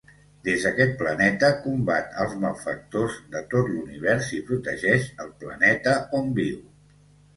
[0.45, 6.61] Des d'aquest planeta, combat als malfactors de tot l'univers, i protegeix el planeta on viu.